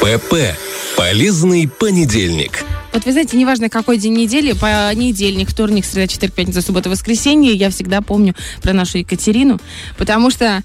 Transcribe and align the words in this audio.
ПП. 0.00 0.56
Полезный 0.96 1.68
понедельник. 1.68 2.64
Вот 2.92 3.04
вы 3.04 3.12
знаете, 3.12 3.36
неважно, 3.36 3.68
какой 3.68 3.98
день 3.98 4.14
недели, 4.14 4.52
понедельник, 4.52 5.50
вторник, 5.50 5.84
среда, 5.84 6.06
четверг, 6.06 6.32
пятница, 6.32 6.62
суббота, 6.62 6.88
воскресенье, 6.88 7.52
я 7.52 7.68
всегда 7.68 8.00
помню 8.00 8.34
про 8.62 8.72
нашу 8.72 8.98
Екатерину, 8.98 9.60
потому 9.98 10.30
что 10.30 10.62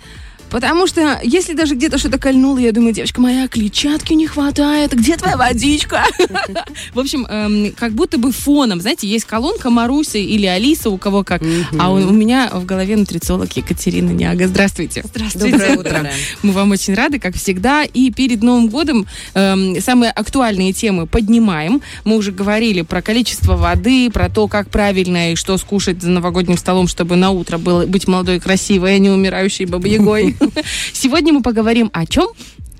Потому 0.49 0.87
что 0.87 1.19
если 1.23 1.53
даже 1.53 1.75
где-то 1.75 1.97
что-то 1.97 2.17
кольнуло, 2.17 2.57
я 2.57 2.71
думаю, 2.71 2.93
девочка 2.93 3.19
моя, 3.19 3.47
клетчатки 3.47 4.13
не 4.13 4.27
хватает, 4.27 4.93
где 4.93 5.17
твоя 5.17 5.37
водичка? 5.37 6.03
В 6.93 6.99
общем, 6.99 7.25
эм, 7.25 7.73
как 7.78 7.93
будто 7.93 8.17
бы 8.17 8.31
фоном, 8.31 8.81
знаете, 8.81 9.07
есть 9.07 9.25
колонка 9.25 9.69
Маруси 9.69 10.17
или 10.17 10.46
Алиса, 10.46 10.89
у 10.89 10.97
кого 10.97 11.23
как. 11.23 11.42
А 11.78 11.92
у, 11.92 11.97
меня 11.97 12.49
в 12.53 12.65
голове 12.65 12.96
нутрициолог 12.96 13.51
Екатерина 13.57 14.11
Няга. 14.11 14.47
Здравствуйте. 14.47 15.03
Здравствуйте. 15.03 15.51
Доброе 15.51 15.78
утро. 15.78 16.09
Мы 16.43 16.52
вам 16.52 16.71
очень 16.71 16.93
рады, 16.93 17.20
как 17.20 17.35
всегда. 17.35 17.84
И 17.84 18.12
перед 18.12 18.41
Новым 18.43 18.70
годом 18.70 19.07
эм, 19.34 19.81
самые 19.81 20.12
актуальные 20.12 20.73
темы 20.73 21.07
поднимаем. 21.07 21.81
Мы 22.03 22.17
уже 22.17 22.31
говорили 22.31 22.81
про 22.81 23.01
количество 23.01 23.57
воды, 23.57 24.09
про 24.09 24.29
то, 24.29 24.48
как 24.48 24.70
правильно 24.70 25.31
и 25.31 25.35
что 25.35 25.57
скушать 25.57 26.01
за 26.01 26.09
новогодним 26.09 26.57
столом, 26.57 26.87
чтобы 26.87 27.15
на 27.15 27.31
утро 27.31 27.57
было, 27.57 27.85
быть 27.85 28.07
молодой, 28.07 28.39
красивой, 28.39 28.95
а 28.95 28.99
не 28.99 29.09
умирающей 29.09 29.65
бабой-ягой. 29.65 30.34
Сегодня 30.94 31.34
мы 31.34 31.41
поговорим 31.41 31.89
о 31.94 32.05
чем? 32.05 32.27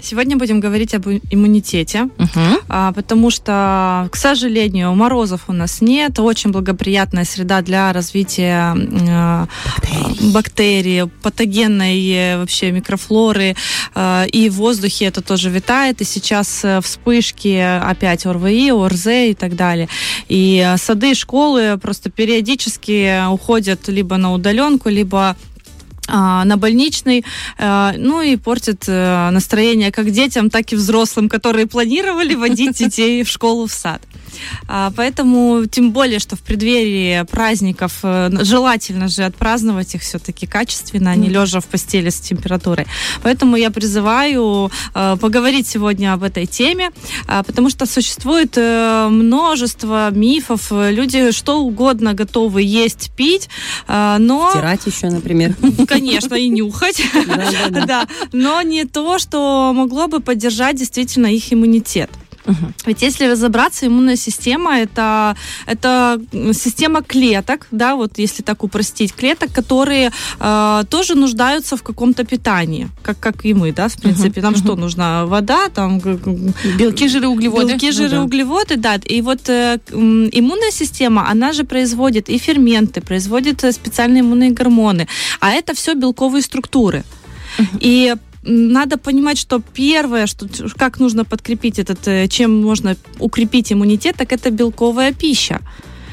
Сегодня 0.06 0.38
будем 0.38 0.60
говорить 0.60 0.94
об 0.94 1.08
иммунитете, 1.08 2.10
uh-huh. 2.18 2.64
а, 2.70 2.92
потому 2.92 3.32
что, 3.32 4.08
к 4.12 4.16
сожалению, 4.18 4.94
морозов 4.94 5.46
у 5.48 5.54
нас 5.54 5.82
нет. 5.82 6.20
Очень 6.20 6.52
благоприятная 6.52 7.26
среда 7.26 7.64
для 7.64 7.92
развития 7.92 8.76
э, 8.76 9.46
бактерий. 9.82 10.32
бактерий, 10.32 11.08
патогенной 11.24 12.38
вообще 12.38 12.72
микрофлоры. 12.72 13.56
Э, 13.96 14.28
и 14.28 14.50
в 14.50 14.56
воздухе 14.58 15.06
это 15.06 15.24
тоже 15.24 15.50
витает. 15.50 16.02
И 16.02 16.04
сейчас 16.04 16.64
э, 16.64 16.82
вспышки 16.82 17.58
опять 17.58 18.28
ОРВИ, 18.28 18.74
ОРЗ 18.74 19.08
и 19.08 19.34
так 19.34 19.56
далее. 19.56 19.90
И 20.30 20.76
сады, 20.78 21.16
школы 21.16 21.80
просто 21.82 22.12
периодически 22.12 23.28
уходят 23.28 23.88
либо 23.88 24.18
на 24.18 24.34
удаленку, 24.34 24.90
либо 24.90 25.36
на 26.08 26.58
больничный, 26.58 27.26
а, 27.58 27.94
ну 27.98 28.22
и 28.22 28.36
портит 28.36 28.84
э, 28.88 29.30
настроение 29.32 29.92
как 29.92 30.12
детям, 30.12 30.50
так 30.50 30.72
и 30.72 30.76
взрослым, 30.76 31.30
которые 31.30 31.68
планировали 31.68 32.36
водить 32.36 32.78
детей 32.78 33.24
в 33.24 33.30
школу, 33.30 33.68
в 33.68 33.72
сад. 33.72 34.02
А, 34.68 34.92
поэтому, 34.96 35.66
тем 35.66 35.92
более, 35.92 36.20
что 36.20 36.36
в 36.36 36.42
преддверии 36.42 37.24
праздников 37.26 38.00
э, 38.04 38.30
желательно 38.42 39.08
же 39.08 39.24
отпраздновать 39.24 39.96
их 39.96 40.02
все-таки 40.02 40.46
качественно, 40.46 41.12
а 41.12 41.16
не 41.16 41.30
лежа 41.30 41.60
в 41.60 41.66
постели 41.66 42.10
с 42.10 42.20
температурой. 42.20 42.88
Поэтому 43.24 43.56
я 43.56 43.72
призываю 43.72 44.72
э, 44.94 45.18
поговорить 45.20 45.68
сегодня 45.68 46.14
об 46.14 46.24
этой 46.24 46.46
теме, 46.46 46.92
потому 47.28 47.70
что 47.70 47.86
существует 47.86 48.58
множество 48.58 50.12
мифов. 50.12 50.72
Люди 50.72 51.32
что 51.32 51.60
угодно 51.60 52.14
готовы 52.14 52.62
есть, 52.62 53.12
пить, 53.16 53.50
но... 53.88 54.50
Стирать 54.52 54.86
еще, 54.86 55.10
например. 55.10 55.56
конечно, 55.88 56.36
и 56.36 56.48
нюхать, 56.50 57.02
да, 57.70 58.08
но 58.32 58.62
не 58.62 58.86
то, 58.86 59.20
что 59.20 59.74
могло 59.74 60.08
бы 60.08 60.20
поддержать 60.20 60.76
действительно 60.76 61.28
их 61.28 61.52
иммунитет. 61.54 62.10
Угу. 62.46 62.74
Ведь 62.86 63.02
если 63.02 63.26
разобраться, 63.26 63.88
иммунная 63.88 64.16
система 64.16 64.78
это, 64.78 65.36
это 65.66 66.20
система 66.54 67.02
клеток, 67.02 67.68
да, 67.72 67.96
вот 67.96 68.18
если 68.18 68.44
так 68.44 68.64
упростить, 68.64 69.14
клеток, 69.14 69.52
которые 69.52 70.12
э, 70.40 70.84
тоже 70.90 71.16
нуждаются 71.16 71.76
в 71.76 71.84
каком-то 71.84 72.24
питании, 72.24 72.90
как, 73.02 73.20
как 73.20 73.46
и 73.46 73.54
мы, 73.54 73.72
да, 73.72 73.88
в 73.88 73.96
принципе. 73.96 74.42
Нам 74.42 74.54
угу. 74.54 74.60
что 74.60 74.76
нужно? 74.76 75.26
Вода, 75.26 75.70
там 75.70 76.00
белки, 76.78 77.08
жиры, 77.08 77.28
углеводы. 77.28 77.74
Белки, 77.74 77.92
жиры, 77.92 78.10
ну, 78.10 78.16
да. 78.18 78.24
углеводы, 78.24 78.78
да. 78.78 78.96
И 79.06 79.22
вот 79.22 79.50
э, 79.50 79.80
иммунная 79.92 80.72
система, 80.72 81.30
она 81.30 81.54
же 81.54 81.64
производит 81.64 82.30
и 82.30 82.38
ферменты, 82.38 83.02
производит 83.02 83.64
э, 83.64 83.72
специальные 83.72 84.22
иммунные 84.22 84.52
гормоны, 84.52 85.08
а 85.40 85.52
это 85.52 85.74
все 85.74 85.94
белковые 85.94 86.42
структуры. 86.42 87.04
И 87.80 88.16
надо 88.46 88.98
понимать, 88.98 89.38
что 89.38 89.62
первое, 89.74 90.28
что, 90.28 90.48
как 90.78 91.00
нужно 91.00 91.26
подкрепить 91.26 91.80
этот, 91.80 92.08
э, 92.08 92.28
чем 92.28 92.62
можно 92.62 92.96
укрепить 93.20 93.72
иммунитет, 93.74 94.16
так 94.18 94.32
это 94.32 94.52
белковая 94.52 95.14
пища. 95.14 95.62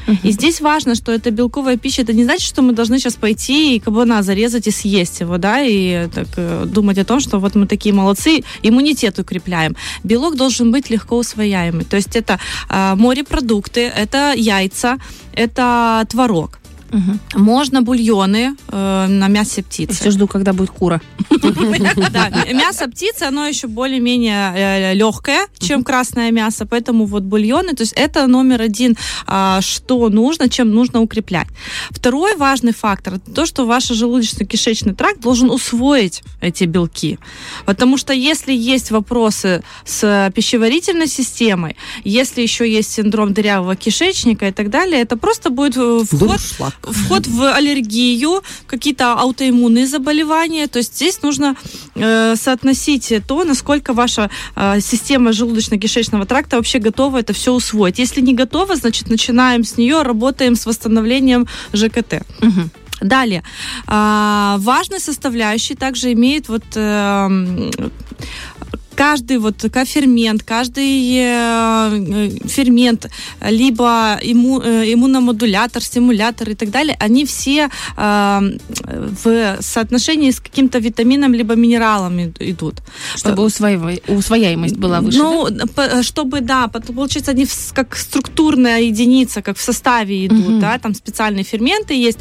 Uh-huh. 0.07 0.17
И 0.23 0.31
здесь 0.31 0.61
важно, 0.61 0.95
что 0.95 1.11
это 1.11 1.31
белковая 1.31 1.77
пища. 1.77 2.01
Это 2.01 2.13
не 2.13 2.23
значит, 2.23 2.47
что 2.47 2.61
мы 2.61 2.73
должны 2.73 2.99
сейчас 2.99 3.15
пойти 3.15 3.75
и 3.75 3.79
кабана 3.79 4.21
зарезать 4.21 4.67
и 4.67 4.71
съесть 4.71 5.21
его, 5.21 5.37
да, 5.37 5.61
и 5.61 6.07
так, 6.09 6.27
э, 6.35 6.65
думать 6.65 6.97
о 6.97 7.05
том, 7.05 7.19
что 7.19 7.39
вот 7.39 7.55
мы 7.55 7.67
такие 7.67 7.95
молодцы, 7.95 8.43
иммунитет 8.63 9.19
укрепляем. 9.19 9.75
Белок 10.03 10.35
должен 10.35 10.71
быть 10.71 10.89
легко 10.89 11.17
усвояемый. 11.17 11.85
То 11.85 11.95
есть 11.95 12.15
это 12.15 12.39
э, 12.69 12.95
морепродукты, 12.95 13.81
это 13.81 14.33
яйца, 14.35 14.97
это 15.33 16.05
творог. 16.09 16.59
Угу. 16.93 17.41
Можно 17.41 17.81
бульоны 17.81 18.55
э, 18.67 19.07
на 19.07 19.27
мясе 19.27 19.63
птицы. 19.63 19.93
Все 19.95 20.11
жду, 20.11 20.27
когда 20.27 20.53
будет 20.53 20.69
кура. 20.69 21.01
Мясо 22.53 22.87
птицы, 22.87 23.23
оно 23.23 23.47
еще 23.47 23.67
более-менее 23.67 24.53
э, 24.55 24.93
легкое, 24.93 25.47
чем 25.57 25.83
красное 25.83 26.31
мясо, 26.31 26.65
поэтому 26.65 27.05
вот 27.05 27.23
бульоны, 27.23 27.73
то 27.73 27.81
есть 27.81 27.93
это 27.93 28.27
номер 28.27 28.61
один, 28.61 28.95
а, 29.25 29.61
что 29.61 30.09
нужно, 30.09 30.49
чем 30.49 30.71
нужно 30.71 31.01
укреплять. 31.01 31.47
Второй 31.89 32.35
важный 32.35 32.73
фактор, 32.73 33.19
то, 33.19 33.45
что 33.47 33.65
ваш 33.65 33.89
желудочно-кишечный 33.89 34.93
тракт 34.93 35.19
должен 35.19 35.49
усвоить 35.49 36.23
эти 36.41 36.65
белки. 36.65 37.17
Потому 37.65 37.97
что 37.97 38.13
если 38.13 38.53
есть 38.53 38.91
вопросы 38.91 39.63
с 39.85 40.31
пищеварительной 40.35 41.07
системой, 41.07 41.75
если 42.03 42.41
еще 42.41 42.71
есть 42.71 42.91
синдром 42.91 43.33
дырявого 43.33 43.75
кишечника 43.75 44.47
и 44.47 44.51
так 44.51 44.69
далее, 44.69 45.01
это 45.01 45.17
просто 45.17 45.49
будет 45.49 45.75
вход 45.75 46.39
вход 46.83 47.27
в 47.27 47.53
аллергию, 47.53 48.43
какие-то 48.67 49.13
аутоиммунные 49.13 49.87
заболевания. 49.87 50.67
То 50.67 50.79
есть 50.79 50.95
здесь 50.95 51.21
нужно 51.21 51.55
э, 51.95 52.35
соотносить 52.35 53.13
то, 53.27 53.43
насколько 53.43 53.93
ваша 53.93 54.29
э, 54.55 54.79
система 54.81 55.31
желудочно-кишечного 55.31 56.25
тракта 56.25 56.57
вообще 56.57 56.79
готова 56.79 57.19
это 57.19 57.33
все 57.33 57.53
усвоить. 57.53 57.99
Если 57.99 58.21
не 58.21 58.33
готова, 58.33 58.75
значит, 58.75 59.09
начинаем 59.09 59.63
с 59.63 59.77
нее, 59.77 60.01
работаем 60.01 60.55
с 60.55 60.65
восстановлением 60.65 61.47
ЖКТ. 61.73 62.23
Угу. 62.41 62.69
Далее, 63.01 63.43
а, 63.85 64.55
важной 64.59 64.99
составляющей 64.99 65.75
также 65.75 66.13
имеет 66.13 66.47
вот 66.47 66.63
э, 66.75 67.71
каждый 68.95 69.37
вот 69.37 69.65
кофермент, 69.71 70.43
каждый 70.43 71.17
э, 71.17 72.29
фермент, 72.45 73.09
либо 73.41 74.19
имму, 74.21 74.61
э, 74.61 74.93
иммуномодулятор, 74.93 75.83
стимулятор 75.83 76.49
и 76.49 76.55
так 76.55 76.69
далее, 76.69 76.95
они 76.99 77.25
все 77.25 77.69
э, 77.97 78.39
в 79.23 79.57
соотношении 79.61 80.31
с 80.31 80.39
каким-то 80.39 80.79
витамином 80.79 81.33
либо 81.33 81.55
минералом 81.55 82.19
идут. 82.39 82.75
Чтобы 83.15 83.43
усвояемость 83.43 84.77
была 84.77 85.01
выше, 85.01 85.17
Ну, 85.17 85.47
да? 85.49 86.03
чтобы, 86.03 86.41
да, 86.41 86.67
получается, 86.67 87.31
они 87.31 87.47
как 87.73 87.95
структурная 87.95 88.81
единица, 88.81 89.41
как 89.41 89.57
в 89.57 89.61
составе 89.61 90.25
идут, 90.25 90.47
угу. 90.47 90.59
да, 90.59 90.77
там 90.77 90.93
специальные 90.93 91.43
ферменты 91.43 91.93
есть, 91.93 92.19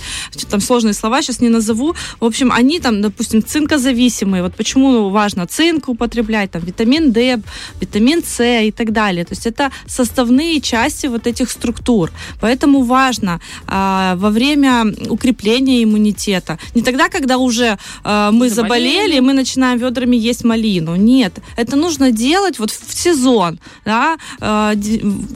там 0.50 0.60
сложные 0.60 0.94
слова 0.94 1.22
сейчас 1.22 1.40
не 1.40 1.48
назову. 1.48 1.94
В 2.20 2.24
общем, 2.24 2.52
они 2.52 2.80
там, 2.80 3.02
допустим, 3.02 3.42
цинкозависимые. 3.42 4.42
Вот 4.42 4.54
почему 4.54 5.10
важно 5.10 5.46
цинк 5.46 5.88
употреблять, 5.88 6.50
там, 6.50 6.61
витамин 6.62 7.12
D, 7.12 7.40
витамин 7.80 8.22
С 8.24 8.42
и 8.62 8.70
так 8.70 8.92
далее. 8.92 9.24
То 9.24 9.32
есть 9.32 9.46
это 9.46 9.70
составные 9.86 10.60
части 10.60 11.06
вот 11.06 11.26
этих 11.26 11.50
структур. 11.50 12.10
Поэтому 12.40 12.82
важно 12.82 13.40
а, 13.66 14.16
во 14.16 14.30
время 14.30 14.84
укрепления 15.08 15.82
иммунитета, 15.82 16.58
не 16.74 16.82
тогда, 16.82 17.08
когда 17.08 17.38
уже 17.38 17.78
а, 18.04 18.30
мы 18.30 18.48
заболели. 18.48 18.92
заболели, 18.92 19.20
мы 19.20 19.32
начинаем 19.32 19.78
ведрами 19.78 20.16
есть 20.16 20.44
малину. 20.44 20.96
Нет, 20.96 21.34
это 21.56 21.76
нужно 21.76 22.10
делать 22.10 22.58
вот 22.58 22.70
в 22.70 22.94
сезон. 22.94 23.58
Да? 23.84 24.16
А, 24.40 24.72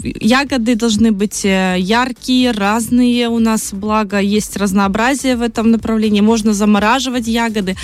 ягоды 0.02 0.75
должны 0.75 1.12
быть 1.12 1.44
э, 1.44 1.76
яркие, 1.78 2.52
разные 2.52 3.28
у 3.28 3.38
нас, 3.38 3.73
благо 3.73 4.19
есть 4.20 4.56
разнообразие 4.56 5.37
в 5.37 5.43
этом 5.43 5.70
направлении. 5.70 6.20
Можно 6.20 6.52
замораживать 6.52 7.26
ягоды. 7.26 7.76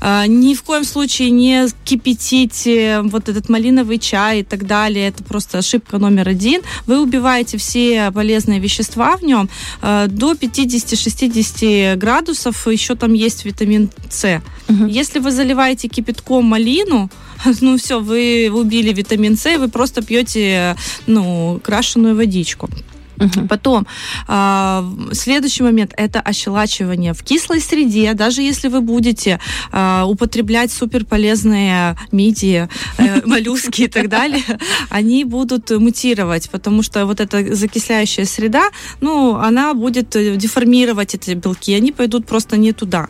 А, 0.00 0.26
ни 0.26 0.54
в 0.54 0.62
коем 0.62 0.84
случае 0.84 1.30
не 1.30 1.68
кипятить 1.84 2.66
вот 3.04 3.28
этот 3.28 3.48
малиновый 3.48 3.98
чай 3.98 4.40
и 4.40 4.42
так 4.42 4.66
далее, 4.66 5.08
это 5.08 5.22
просто 5.24 5.58
ошибка 5.58 5.98
номер 5.98 6.28
один. 6.28 6.62
Вы 6.86 7.00
убиваете 7.00 7.58
все 7.58 8.10
полезные 8.12 8.60
вещества 8.60 9.16
в 9.16 9.22
нем 9.22 9.48
э, 9.82 10.06
до 10.08 10.32
50-60 10.32 11.96
градусов, 11.96 12.66
еще 12.66 12.94
там 12.94 13.12
есть 13.14 13.44
витамин 13.44 13.90
С. 14.10 14.42
Угу. 14.68 14.86
Если 14.86 15.18
вы 15.18 15.30
заливаете 15.30 15.88
кипятком 15.88 16.44
малину, 16.44 17.10
ну 17.60 17.76
все, 17.76 18.00
вы 18.00 18.50
убили 18.52 18.92
витамин 18.92 19.36
С, 19.36 19.58
вы 19.58 19.68
просто 19.68 20.02
пьете 20.02 20.76
ну, 21.06 21.60
крашеную 21.62 22.16
водичку. 22.16 22.68
Потом 23.48 23.86
э, 24.28 24.82
следующий 25.12 25.62
момент 25.62 25.92
это 25.96 26.20
ощелачивание 26.20 27.12
в 27.12 27.22
кислой 27.22 27.60
среде. 27.60 28.14
Даже 28.14 28.42
если 28.42 28.68
вы 28.68 28.80
будете 28.80 29.40
э, 29.72 30.02
употреблять 30.06 30.72
суперполезные 30.72 31.96
мидии, 32.12 32.68
э, 32.98 33.20
моллюски 33.26 33.82
и 33.82 33.88
так 33.88 34.08
далее, 34.08 34.44
они 34.90 35.24
будут 35.24 35.70
мутировать, 35.70 36.50
потому 36.50 36.82
что 36.82 37.06
вот 37.06 37.20
эта 37.20 37.54
закисляющая 37.54 38.24
среда, 38.24 38.70
ну, 39.00 39.36
она 39.36 39.74
будет 39.74 40.10
деформировать 40.10 41.14
эти 41.14 41.32
белки, 41.32 41.74
они 41.74 41.92
пойдут 41.92 42.26
просто 42.26 42.56
не 42.56 42.72
туда. 42.72 43.08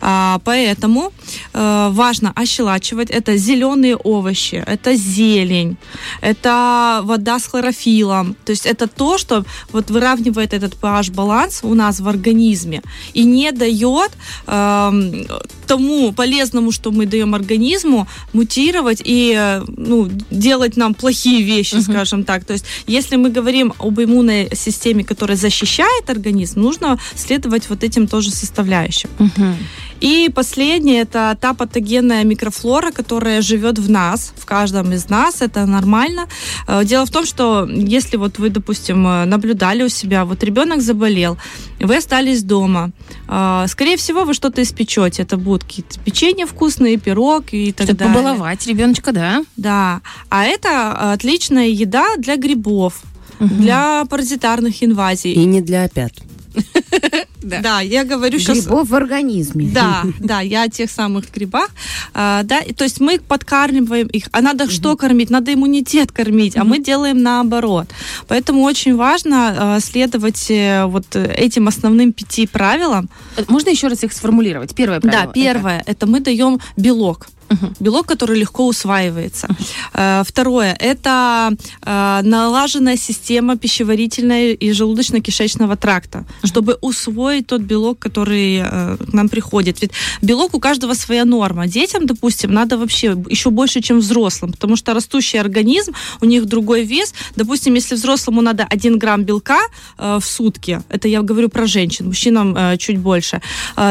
А, 0.00 0.40
поэтому 0.44 1.12
э, 1.52 1.88
важно 1.92 2.32
ощелачивать. 2.34 3.10
Это 3.10 3.36
зеленые 3.36 3.96
овощи, 3.96 4.62
это 4.66 4.94
зелень, 4.94 5.76
это 6.20 7.00
вода 7.04 7.38
с 7.38 7.46
хлорофилом. 7.46 8.36
То 8.44 8.50
есть 8.50 8.66
это 8.66 8.86
то, 8.86 9.18
что 9.18 9.35
вот 9.72 9.90
выравнивает 9.90 10.54
этот 10.54 10.74
pH-баланс 10.80 11.60
у 11.62 11.74
нас 11.74 12.00
в 12.00 12.08
организме 12.08 12.82
и 13.14 13.24
не 13.24 13.52
дает 13.52 14.12
э, 14.46 15.24
тому 15.66 16.12
полезному, 16.12 16.72
что 16.72 16.90
мы 16.90 17.06
даем 17.06 17.34
организму, 17.34 18.06
мутировать 18.32 19.02
и 19.04 19.60
ну, 19.68 20.08
делать 20.30 20.76
нам 20.76 20.94
плохие 20.94 21.42
вещи, 21.42 21.74
uh-huh. 21.74 21.82
скажем 21.82 22.24
так. 22.24 22.44
То 22.44 22.52
есть 22.52 22.64
если 22.86 23.16
мы 23.16 23.30
говорим 23.30 23.72
об 23.78 24.00
иммунной 24.00 24.48
системе, 24.54 25.04
которая 25.04 25.36
защищает 25.36 26.10
организм, 26.10 26.60
нужно 26.60 26.98
следовать 27.14 27.68
вот 27.68 27.84
этим 27.84 28.06
тоже 28.06 28.30
составляющим. 28.30 29.10
Uh-huh. 29.18 29.54
И 30.00 30.30
последнее 30.34 31.02
это 31.02 31.36
та 31.40 31.54
патогенная 31.54 32.24
микрофлора, 32.24 32.90
которая 32.90 33.42
живет 33.42 33.78
в 33.78 33.90
нас, 33.90 34.32
в 34.36 34.44
каждом 34.44 34.92
из 34.92 35.08
нас. 35.08 35.42
Это 35.42 35.66
нормально. 35.66 36.26
Э, 36.68 36.84
дело 36.84 37.06
в 37.06 37.10
том, 37.10 37.24
что 37.24 37.66
если 37.66 38.16
вот 38.16 38.38
вы, 38.38 38.50
допустим, 38.50 39.06
э, 39.06 39.24
наблюдали 39.24 39.82
у 39.82 39.88
себя, 39.88 40.24
вот 40.24 40.44
ребенок 40.44 40.82
заболел, 40.82 41.38
вы 41.80 41.96
остались 41.96 42.42
дома, 42.42 42.90
э, 43.28 43.64
скорее 43.68 43.96
всего, 43.96 44.24
вы 44.24 44.34
что-то 44.34 44.62
испечете. 44.62 45.22
Это 45.22 45.36
будут 45.36 45.64
какие-то 45.64 45.98
печенье 46.00 46.46
вкусные, 46.46 46.98
пирог 46.98 47.52
и 47.52 47.72
так 47.72 47.86
Чтобы 47.86 47.98
далее. 47.98 48.14
побаловать 48.14 48.66
ребеночка, 48.66 49.12
да? 49.12 49.44
Да. 49.56 50.00
А 50.28 50.44
это 50.44 51.12
отличная 51.12 51.68
еда 51.68 52.16
для 52.18 52.36
грибов, 52.36 53.02
угу. 53.40 53.54
для 53.54 54.04
паразитарных 54.04 54.82
инвазий. 54.82 55.32
И 55.32 55.44
не 55.44 55.60
для 55.60 55.84
опят. 55.84 56.12
Да. 57.46 57.60
да, 57.60 57.80
я 57.80 58.04
говорю 58.04 58.38
сейчас... 58.38 58.64
Грибов 58.64 58.88
в 58.88 58.94
организме. 58.94 59.70
Да, 59.72 60.02
да, 60.18 60.40
я 60.40 60.62
о 60.62 60.68
тех 60.68 60.90
самых 60.90 61.32
грибах. 61.32 61.70
А, 62.12 62.42
да, 62.42 62.60
то 62.76 62.84
есть 62.84 63.00
мы 63.00 63.20
подкармливаем 63.20 64.08
их. 64.08 64.24
А 64.32 64.40
надо 64.40 64.64
угу. 64.64 64.70
что 64.72 64.96
кормить? 64.96 65.30
Надо 65.30 65.54
иммунитет 65.54 66.10
кормить, 66.10 66.56
угу. 66.56 66.62
а 66.62 66.64
мы 66.64 66.78
делаем 66.80 67.22
наоборот. 67.22 67.86
Поэтому 68.26 68.62
очень 68.62 68.96
важно 68.96 69.76
а, 69.76 69.80
следовать 69.80 70.50
э, 70.50 70.86
вот 70.86 71.14
этим 71.14 71.68
основным 71.68 72.12
пяти 72.12 72.46
правилам. 72.46 73.08
Можно 73.46 73.70
еще 73.70 73.86
раз 73.86 74.02
их 74.02 74.12
сформулировать? 74.12 74.74
Первое 74.74 75.00
правило. 75.00 75.26
Да, 75.26 75.32
первое. 75.32 75.80
Это, 75.80 75.92
это 75.92 76.06
мы 76.06 76.20
даем 76.20 76.58
белок. 76.76 77.28
Угу. 77.50 77.74
Белок, 77.80 78.06
который 78.06 78.38
легко 78.38 78.66
усваивается. 78.66 79.46
Угу. 79.48 80.24
Второе– 80.24 80.76
это 80.80 81.52
э, 81.82 82.20
налаженная 82.22 82.96
система 82.96 83.56
пищеварительной 83.56 84.54
и 84.54 84.70
желудочно-кишечного 84.70 85.76
тракта, 85.76 86.18
угу. 86.18 86.48
чтобы 86.48 86.78
усвоить 86.80 87.46
тот 87.46 87.62
белок, 87.62 87.98
который 87.98 88.62
э, 88.64 88.96
к 88.96 89.12
нам 89.12 89.28
приходит. 89.28 89.82
Ведь 89.82 89.92
белок 90.22 90.54
у 90.54 90.60
каждого 90.60 90.94
своя 90.94 91.24
норма. 91.24 91.66
Детям, 91.66 92.06
допустим, 92.06 92.52
надо 92.52 92.78
вообще 92.78 93.16
еще 93.30 93.50
больше, 93.50 93.80
чем 93.80 93.98
взрослым, 93.98 94.52
потому 94.52 94.76
что 94.76 94.94
растущий 94.94 95.40
организм, 95.40 95.92
у 96.20 96.26
них 96.26 96.44
другой 96.46 96.84
вес. 96.84 97.14
Допустим, 97.36 97.74
если 97.74 97.94
взрослому 97.94 98.42
надо 98.42 98.66
1 98.68 98.98
грамм 98.98 99.24
белка 99.24 99.60
в 99.98 100.22
сутки, 100.22 100.80
это 100.88 101.08
я 101.08 101.22
говорю 101.22 101.48
про 101.48 101.66
женщин, 101.66 102.06
мужчинам 102.06 102.78
чуть 102.78 102.98
больше, 102.98 103.40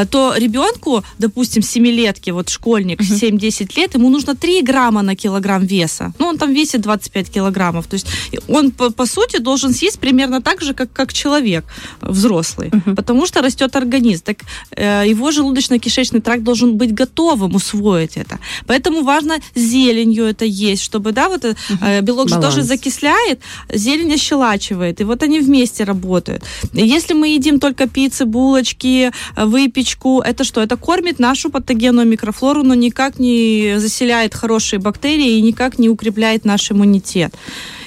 то 0.10 0.34
ребенку, 0.38 1.04
допустим, 1.18 1.63
7-летки, 1.63 2.31
вот 2.31 2.50
школьник, 2.50 3.00
угу. 3.01 3.16
7 3.16 3.38
10 3.46 3.78
лет, 3.78 3.96
ему 3.96 4.10
нужно 4.10 4.36
3 4.36 4.62
грамма 4.62 5.02
на 5.04 5.16
килограмм 5.16 5.66
веса. 5.66 6.14
Ну, 6.20 6.28
он 6.28 6.38
там 6.38 6.54
весит 6.54 6.82
25 6.82 7.30
килограммов. 7.30 7.86
То 7.88 7.96
есть 7.96 8.08
он, 8.48 8.72
по, 8.72 8.90
по 8.90 9.06
сути, 9.06 9.40
должен 9.40 9.74
съесть 9.74 10.00
примерно 10.00 10.42
так 10.42 10.62
же, 10.62 10.74
как, 10.74 10.92
как 10.94 11.14
человек 11.14 11.64
взрослый. 12.02 12.70
Uh-huh. 12.70 12.96
Потому 12.96 13.28
что 13.28 13.42
растет 13.42 13.76
организм. 13.76 14.24
Так 14.24 14.38
э, 14.72 15.04
его 15.08 15.32
желудочно-кишечный 15.32 16.22
тракт 16.22 16.44
должен 16.44 16.78
быть 16.78 16.94
готовым 17.02 17.56
усвоить 17.56 18.18
это. 18.18 18.40
Поэтому 18.68 19.04
важно 19.04 19.36
зеленью 19.56 20.26
это 20.26 20.46
есть, 20.46 20.84
чтобы, 20.84 21.12
да, 21.12 21.30
вот 21.30 21.46
uh-huh. 21.46 22.02
белок 22.02 22.30
Баланс. 22.30 22.46
же 22.46 22.50
тоже 22.50 22.68
закисляет, 22.68 23.40
зелень 23.74 24.14
ощелачивает. 24.14 25.02
И 25.02 25.04
вот 25.04 25.24
они 25.24 25.40
вместе 25.40 25.84
работают. 25.84 26.44
Если 26.74 27.14
мы 27.14 27.36
едим 27.36 27.60
только 27.60 27.88
пиццы, 27.88 28.26
булочки, 28.26 29.12
выпечку, 29.38 30.22
это 30.22 30.44
что? 30.44 30.62
Это 30.62 30.78
кормит 30.78 31.20
нашу 31.20 31.50
патогенную 31.50 32.08
микрофлору, 32.08 32.64
но 32.64 32.76
никак 32.76 33.20
не 33.20 33.35
заселяет 33.78 34.34
хорошие 34.34 34.80
бактерии 34.80 35.38
и 35.38 35.42
никак 35.42 35.80
не 35.80 35.90
укрепляет 35.90 36.46
наш 36.46 36.72
иммунитет. 36.72 37.34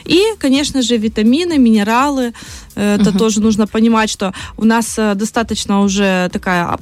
И, 0.05 0.23
конечно 0.39 0.83
же, 0.83 0.97
витамины, 0.97 1.59
минералы. 1.59 2.33
Это 2.75 3.11
угу. 3.11 3.19
тоже 3.19 3.41
нужно 3.41 3.67
понимать, 3.67 4.11
что 4.11 4.33
у 4.57 4.65
нас 4.65 4.99
э, 4.99 5.15
достаточно 5.15 5.83
уже 5.83 6.31
такая 6.33 6.79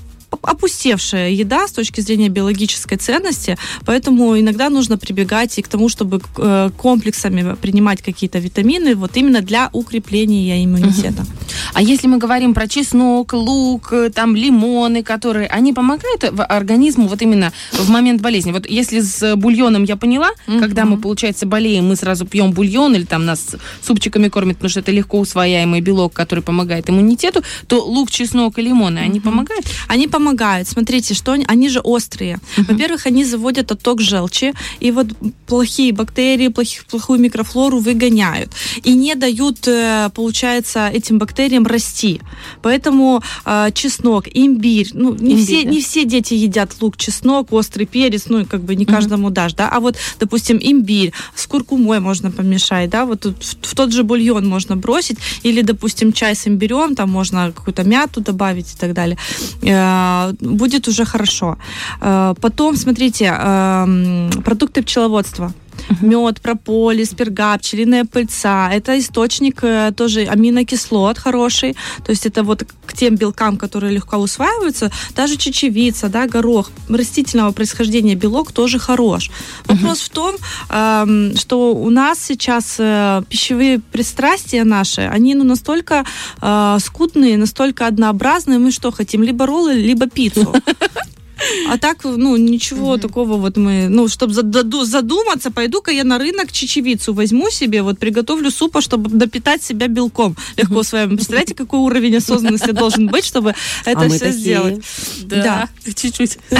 опустевшая 0.47 1.31
еда 1.31 1.67
с 1.67 1.73
точки 1.73 2.01
зрения 2.01 2.29
биологической 2.29 2.97
ценности, 2.97 3.59
поэтому 3.85 4.39
иногда 4.39 4.71
нужно 4.71 4.97
прибегать 4.97 5.59
и 5.59 5.63
к 5.63 5.69
тому, 5.69 5.89
чтобы 5.89 6.21
э, 6.39 6.71
комплексами 6.77 7.57
принимать 7.61 8.01
какие-то 8.01 8.39
витамины, 8.39 8.95
вот 8.95 9.17
именно 9.17 9.41
для 9.41 9.69
укрепления 9.73 10.65
иммунитета. 10.65 11.23
Угу. 11.23 11.31
А 11.75 11.83
если 11.83 12.07
мы 12.07 12.19
говорим 12.19 12.55
про 12.55 12.69
чеснок, 12.69 13.33
лук, 13.33 13.93
там 14.15 14.37
лимоны, 14.37 15.03
которые, 15.03 15.49
они 15.49 15.73
помогают 15.73 16.25
организму 16.39 17.09
вот 17.09 17.21
именно 17.23 17.53
в 17.73 17.91
момент 17.91 18.23
болезни? 18.23 18.53
Вот 18.53 18.71
если 18.71 19.01
с 19.01 19.37
бульоном 19.37 19.85
я 19.85 19.97
поняла, 19.97 20.31
угу. 20.47 20.61
когда 20.61 20.85
мы, 20.85 20.99
получается, 20.99 21.47
болеем, 21.47 21.89
мы 21.89 21.97
сразу 21.97 22.25
пьем 22.25 22.53
бульон 22.53 22.95
или 22.95 23.05
там 23.05 23.25
нас 23.25 23.57
супчиками 23.83 24.29
кормят, 24.29 24.57
потому 24.57 24.71
что 24.71 24.81
это 24.81 24.93
легко 24.93 25.19
усвояемый 25.19 25.81
белок, 25.81 26.13
который 26.13 26.45
помогает 26.45 26.89
иммунитету, 26.89 27.43
то 27.67 27.85
лук, 27.85 28.11
чеснок 28.11 28.59
и 28.59 28.63
лимоны, 28.63 29.01
угу. 29.01 29.11
они 29.11 29.21
помогают? 29.21 29.67
Они 29.89 30.07
помогают 30.07 30.36
помогают. 30.37 30.69
Смотрите, 30.69 31.15
что 31.15 31.33
они, 31.33 31.45
они 31.49 31.69
же 31.69 31.81
острые. 31.81 32.39
Uh-huh. 32.57 32.65
Во-первых, 32.69 33.07
они 33.07 33.25
заводят 33.25 33.73
отток 33.73 34.01
желчи, 34.01 34.53
и 34.81 34.91
вот 34.91 35.07
плохие 35.47 35.93
бактерии, 35.93 36.49
плохих, 36.49 36.85
плохую 36.85 37.21
микрофлору 37.21 37.79
выгоняют. 37.79 38.51
И 38.85 38.95
не 38.95 39.15
дают, 39.15 39.69
э, 39.69 40.11
получается, 40.15 40.89
этим 40.89 41.19
бактериям 41.19 41.67
расти. 41.67 42.21
Поэтому 42.63 43.23
э, 43.45 43.71
чеснок, 43.73 44.25
имбирь, 44.35 44.91
ну, 44.93 45.15
не, 45.15 45.33
имбирь, 45.33 45.45
все, 45.45 45.63
да. 45.63 45.71
не 45.71 45.81
все 45.81 46.05
дети 46.05 46.35
едят 46.35 46.71
лук, 46.81 46.97
чеснок, 46.97 47.53
острый 47.53 47.87
перец, 47.87 48.25
ну, 48.29 48.45
как 48.45 48.61
бы 48.61 48.77
не 48.77 48.85
каждому 48.85 49.29
uh-huh. 49.29 49.33
дашь, 49.33 49.55
да, 49.55 49.69
а 49.69 49.81
вот, 49.81 49.97
допустим, 50.21 50.59
имбирь 50.61 51.13
с 51.35 51.47
куркумой 51.47 52.01
можно 52.01 52.31
помешать, 52.31 52.91
да, 52.91 53.05
вот 53.05 53.25
в, 53.25 53.35
в 53.63 53.75
тот 53.75 53.93
же 53.93 54.03
бульон 54.03 54.47
можно 54.47 54.77
бросить, 54.77 55.19
или, 55.45 55.63
допустим, 55.63 56.13
чай 56.13 56.35
с 56.35 56.47
имбирем, 56.47 56.95
там 56.95 57.11
можно 57.11 57.53
какую-то 57.53 57.85
мяту 57.85 58.21
добавить 58.21 58.75
и 58.75 58.77
так 58.77 58.93
далее 58.93 59.17
э, 59.63 60.16
будет 60.41 60.89
уже 60.89 61.05
хорошо. 61.05 61.57
Э, 62.01 62.35
потом, 62.41 62.77
смотрите, 62.77 63.25
эм, 63.27 64.31
продукты 64.45 64.83
пчеловодства 64.83 65.53
мед, 66.01 66.41
прополис, 66.41 67.11
перга, 67.11 67.57
пчелиная 67.59 68.05
пыльца. 68.05 68.71
Это 68.73 68.99
источник 68.99 69.61
э, 69.63 69.93
тоже 69.97 70.23
аминокислот 70.23 71.19
хороший. 71.19 71.77
То 72.05 72.11
есть 72.11 72.27
это 72.27 72.43
вот 72.43 72.65
к 72.87 72.93
тем 72.93 73.17
белкам, 73.17 73.57
которые 73.57 73.93
легко 73.93 74.17
усваиваются. 74.17 74.91
Даже 75.15 75.37
чечевица, 75.37 76.09
да, 76.09 76.27
горох 76.27 76.71
растительного 76.89 77.53
происхождения 77.53 78.15
белок 78.15 78.53
тоже 78.53 78.79
хорош. 78.79 79.31
Вопрос 79.67 80.01
uh-huh. 80.01 80.07
в 80.07 80.11
том, 80.11 81.37
что 81.37 81.75
у 81.75 81.91
нас 81.91 82.19
сейчас 82.21 82.77
э, 82.79 83.23
пищевые 83.29 83.81
пристрастия 83.81 84.65
наши, 84.65 85.03
они 85.03 85.35
ну, 85.35 85.45
настолько 85.45 86.05
э, 86.41 86.79
скудные, 86.81 87.37
настолько 87.37 87.87
однообразные. 87.87 88.59
Мы 88.59 88.71
что 88.71 88.91
хотим? 88.91 89.23
Либо 89.23 89.47
роллы, 89.47 89.75
либо 89.75 90.07
пиццу. 90.07 90.55
А 91.69 91.79
так, 91.79 92.05
ну, 92.05 92.37
ничего 92.37 92.93
угу. 92.93 92.99
такого 92.99 93.37
вот 93.37 93.57
мы, 93.57 93.89
ну, 93.89 94.09
чтобы 94.09 94.33
задуматься, 94.33 95.51
пойду-ка 95.51 95.91
я 95.91 96.05
на 96.05 96.19
рынок 96.19 96.53
чечевицу 96.53 97.13
возьму 97.13 97.51
себе, 97.51 97.83
вот 97.83 97.99
приготовлю 97.99 98.51
супа, 98.51 98.81
чтобы 98.81 99.11
допитать 99.11 99.63
себя 99.63 99.89
белком 99.89 100.37
легко 100.57 100.83
с 100.83 100.93
вами. 100.93 101.17
Представляете, 101.17 101.55
какой 101.55 101.81
уровень 101.81 102.17
осознанности 102.17 102.71
должен 102.71 103.09
быть, 103.09 103.25
чтобы 103.25 103.55
а 103.85 103.91
это 103.91 104.09
все 104.09 104.31
сделать? 104.31 104.85
Да, 105.23 105.69
чуть-чуть. 105.85 106.39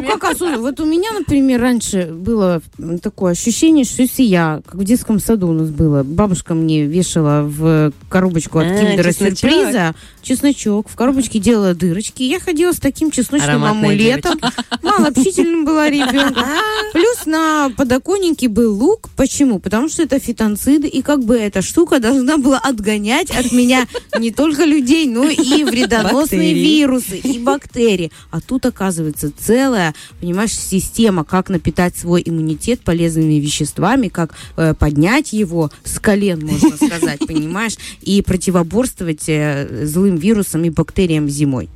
Ну, 0.00 0.18
как 0.18 0.38
Вот 0.58 0.80
у 0.80 0.84
меня, 0.84 1.12
например, 1.12 1.60
раньше 1.60 2.08
было 2.10 2.62
такое 3.02 3.32
ощущение, 3.32 3.84
что 3.84 4.02
если 4.02 4.22
я, 4.22 4.62
как 4.64 4.76
в 4.76 4.84
детском 4.84 5.18
саду 5.18 5.48
у 5.48 5.52
нас 5.52 5.70
было, 5.70 6.02
бабушка 6.02 6.54
мне 6.54 6.84
вешала 6.84 7.42
в 7.42 7.92
коробочку 8.08 8.58
от 8.58 8.66
а, 8.66 8.78
киндера 8.78 9.12
сюрприза 9.12 9.94
чесночок, 10.22 10.88
в 10.88 10.96
коробочке 10.96 11.38
делала 11.38 11.74
дырочки, 11.74 12.22
я 12.22 12.40
ходила 12.40 12.72
с 12.72 12.78
таким 12.78 13.10
чесночным 13.10 13.64
амулетом, 13.64 14.09
девочки. 14.16 14.44
Малообщительным 14.82 15.64
была 15.64 15.88
ребенком. 15.88 16.44
Плюс 16.92 17.26
на 17.26 17.70
подоконнике 17.76 18.48
был 18.48 18.74
лук. 18.74 19.08
Почему? 19.16 19.58
Потому 19.58 19.88
что 19.88 20.02
это 20.02 20.18
фитонциды, 20.18 20.88
и 20.88 21.02
как 21.02 21.24
бы 21.24 21.36
эта 21.36 21.62
штука 21.62 22.00
должна 22.00 22.38
была 22.38 22.58
отгонять 22.58 23.30
от 23.30 23.52
меня 23.52 23.86
не 24.18 24.30
только 24.30 24.64
людей, 24.64 25.06
но 25.06 25.28
и 25.28 25.64
вредоносные 25.64 26.52
Бактерии. 26.52 26.78
вирусы 26.78 27.18
и 27.18 27.38
бактерии. 27.38 28.12
А 28.30 28.40
тут, 28.40 28.66
оказывается, 28.66 29.32
целая, 29.36 29.94
понимаешь, 30.20 30.52
система, 30.52 31.24
как 31.24 31.48
напитать 31.48 31.96
свой 31.96 32.22
иммунитет 32.24 32.80
полезными 32.80 33.34
веществами, 33.34 34.08
как 34.08 34.34
э, 34.56 34.74
поднять 34.74 35.32
его 35.32 35.70
с 35.84 35.98
колен, 35.98 36.44
можно 36.44 36.76
сказать, 36.76 37.20
понимаешь, 37.26 37.76
и 38.02 38.22
противоборствовать 38.22 39.28
э, 39.28 39.84
злым 39.84 40.16
вирусам 40.16 40.64
и 40.64 40.70
бактериям 40.70 41.28
зимой. 41.28 41.68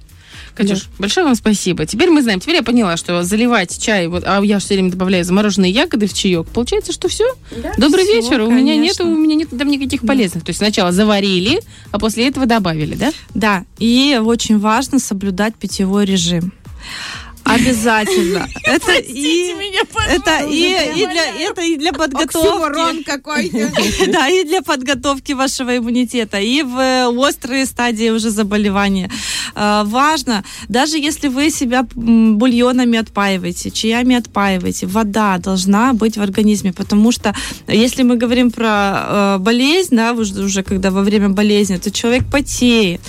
Катюш, 0.54 0.84
большое 0.98 1.26
вам 1.26 1.34
спасибо. 1.34 1.84
Теперь 1.84 2.10
мы 2.10 2.22
знаем, 2.22 2.38
теперь 2.38 2.56
я 2.56 2.62
поняла, 2.62 2.96
что 2.96 3.22
заливать 3.24 3.76
чай, 3.82 4.06
вот, 4.06 4.22
а 4.24 4.40
я 4.40 4.58
все 4.60 4.74
время 4.74 4.90
добавляю 4.90 5.24
замороженные 5.24 5.72
ягоды 5.72 6.06
в 6.06 6.14
чаек. 6.14 6.46
Получается, 6.48 6.92
что 6.92 7.08
все. 7.08 7.24
Добрый 7.76 8.04
всё, 8.04 8.14
вечер. 8.14 8.40
У 8.42 8.50
меня 8.50 8.76
нет, 8.76 8.96
конечно. 8.96 9.04
у 9.06 9.16
меня 9.16 9.34
нет 9.34 9.48
там 9.50 9.68
никаких 9.68 10.02
полезных. 10.02 10.44
То 10.44 10.50
есть 10.50 10.58
сначала 10.58 10.92
заварили, 10.92 11.60
а 11.90 11.98
после 11.98 12.28
этого 12.28 12.46
добавили, 12.46 12.94
да? 12.94 13.12
Да, 13.34 13.64
и 13.78 14.20
очень 14.22 14.58
важно 14.58 14.98
соблюдать 14.98 15.56
питьевой 15.56 16.04
режим. 16.04 16.52
Обязательно. 17.44 18.48
Это 18.64 18.92
и 18.94 19.54
это 20.08 20.44
и, 20.48 21.00
и 21.00 21.06
для 21.06 21.50
это 21.50 21.62
и 21.62 21.76
для 21.76 21.92
подготовки. 21.92 23.02
какой-то. 23.04 23.70
Да, 24.08 24.28
и 24.28 24.44
для 24.44 24.62
подготовки 24.62 25.32
вашего 25.32 25.76
иммунитета, 25.76 26.38
и 26.38 26.62
в 26.62 26.78
э, 26.78 27.06
острые 27.06 27.66
стадии 27.66 28.10
уже 28.10 28.30
заболевания. 28.30 29.10
Э, 29.54 29.82
Важно, 29.84 30.44
даже 30.68 30.98
если 30.98 31.28
вы 31.28 31.50
себя 31.50 31.86
бульонами 31.94 32.98
отпаиваете, 32.98 33.70
чаями 33.70 34.16
отпаиваете, 34.16 34.86
вода 34.86 35.38
должна 35.38 35.92
быть 35.92 36.16
в 36.16 36.22
организме, 36.22 36.72
потому 36.72 37.12
что 37.12 37.34
если 37.68 38.02
мы 38.02 38.16
говорим 38.16 38.50
про 38.50 39.36
э, 39.36 39.38
болезнь, 39.38 39.96
да, 39.96 40.12
уже, 40.12 40.42
уже 40.42 40.62
когда 40.62 40.90
во 40.90 41.02
время 41.02 41.28
болезни, 41.28 41.76
то 41.76 41.90
человек 41.90 42.24
потеет, 42.30 43.00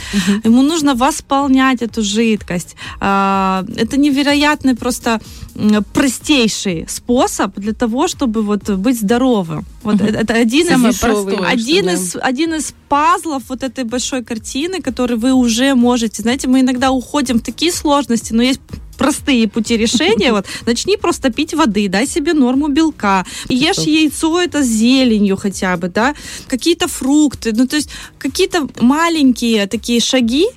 ему 0.44 0.62
нужно 0.62 0.96
восполнять 0.96 1.82
эту 1.82 2.02
жидкость. 2.02 2.76
А, 3.00 3.64
Это 3.78 3.98
невероятный 4.26 4.76
просто 4.76 5.20
простейший 5.94 6.86
способ 6.88 7.56
для 7.56 7.74
того, 7.74 8.08
чтобы 8.08 8.42
вот 8.42 8.70
быть 8.70 9.00
здоровым. 9.00 9.66
Вот 9.84 10.02
это, 10.02 10.18
это 10.18 10.34
один 10.34 10.68
Самое 10.68 10.94
из 10.94 11.00
простое, 11.00 11.48
один 11.48 11.84
что, 11.84 11.86
да. 11.86 11.94
из 11.94 12.16
один 12.22 12.54
из 12.56 12.74
пазлов 12.90 13.44
вот 13.50 13.64
этой 13.64 13.84
большой 13.84 14.24
картины, 14.24 14.82
который 14.82 15.18
вы 15.18 15.34
уже 15.34 15.76
можете. 15.76 16.22
Знаете, 16.22 16.48
мы 16.48 16.60
иногда 16.60 16.92
уходим 16.92 17.38
в 17.38 17.42
такие 17.42 17.72
сложности, 17.72 18.34
но 18.34 18.44
есть 18.44 18.60
простые 18.98 19.48
пути 19.48 19.78
решения. 19.78 20.32
Вот 20.32 20.46
начни 20.66 20.98
просто 20.98 21.30
пить 21.30 21.54
воды, 21.54 21.88
дай 21.88 22.08
себе 22.08 22.34
норму 22.34 22.68
белка, 22.68 23.26
ешь 23.50 23.88
яйцо 23.88 24.42
это 24.42 24.64
с 24.64 24.68
зеленью 24.68 25.38
хотя 25.38 25.78
бы, 25.78 25.88
да, 25.88 26.16
какие-то 26.48 26.88
фрукты, 26.88 27.54
ну 27.54 27.68
то 27.68 27.76
есть 27.76 27.90
какие-то 28.18 28.68
маленькие 28.82 29.68
такие 29.68 30.00
шаги, 30.00 30.48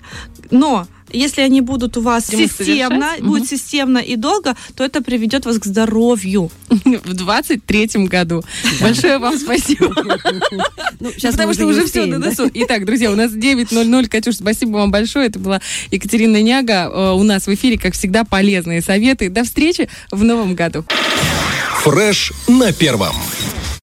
но 0.51 0.87
если 1.13 1.43
они 1.43 1.61
будут 1.61 1.97
у 1.97 2.01
вас 2.01 2.27
системно, 2.27 3.07
совершать. 3.11 3.23
будет 3.23 3.49
системно 3.49 3.99
и 3.99 4.17
долго, 4.17 4.57
то 4.75 4.85
это 4.85 5.03
приведет 5.03 5.47
вас 5.47 5.59
к 5.59 5.65
здоровью. 5.65 6.51
В 6.69 6.75
23-м 7.15 8.07
году. 8.07 8.43
Большое 8.81 9.19
вам 9.19 9.39
спасибо. 9.39 9.95
Ну, 11.01 11.13
сейчас 11.13 11.33
Потому 11.35 11.55
что 11.55 11.67
уже 11.67 11.87
все 11.87 12.07
на 12.07 12.19
носу. 12.19 12.51
Итак, 12.53 12.85
друзья, 12.85 13.13
у 13.13 13.15
нас 13.15 13.31
9.00. 13.31 14.09
Катюш, 14.09 14.37
спасибо 14.37 14.79
вам 14.79 14.91
большое. 14.91 15.29
Это 15.29 15.39
была 15.39 15.61
Екатерина 15.93 16.43
Няга. 16.43 16.91
Э, 16.93 17.13
У 17.13 17.23
нас 17.23 17.47
в 17.47 17.55
эфире, 17.55 17.79
как 17.79 17.95
всегда, 17.95 18.25
полезные 18.25 18.83
советы. 18.83 19.29
До 19.29 19.45
встречи 19.45 19.89
в 20.11 20.25
новом 20.25 20.57
году. 20.57 20.85
Фреш 21.83 22.33
на 22.49 22.73
первом. 22.73 23.15